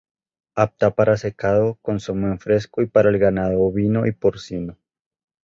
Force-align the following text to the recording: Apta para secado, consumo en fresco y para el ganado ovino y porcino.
Apta 0.55 0.95
para 0.95 1.15
secado, 1.15 1.77
consumo 1.83 2.25
en 2.25 2.39
fresco 2.39 2.81
y 2.81 2.87
para 2.87 3.09
el 3.11 3.19
ganado 3.19 3.61
ovino 3.61 4.07
y 4.07 4.11
porcino. 4.11 4.79